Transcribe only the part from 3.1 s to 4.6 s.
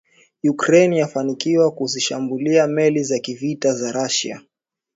kivita za Russia